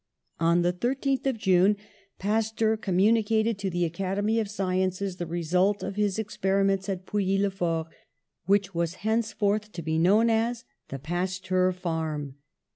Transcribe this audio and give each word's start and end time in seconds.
On 0.39 0.63
the 0.63 0.73
13th 0.73 1.27
of 1.27 1.37
June 1.37 1.77
Pasteur 2.17 2.75
communicated 2.75 3.59
to 3.59 3.69
the 3.69 3.85
Academy 3.85 4.39
of 4.39 4.49
Sciences 4.49 5.17
the 5.17 5.27
result 5.27 5.83
of 5.83 5.95
his 5.95 6.17
ex 6.17 6.35
periments 6.37 6.89
at 6.89 7.05
Pouilly 7.05 7.37
le 7.39 7.51
Fort, 7.51 7.85
which 8.47 8.73
was 8.73 8.95
hence 9.05 9.31
forth 9.31 9.71
to 9.73 9.83
be 9.83 9.99
known 9.99 10.27
as 10.31 10.65
^The 10.89 11.03
Pasteur 11.03 11.71
Farm.'' 11.71 12.33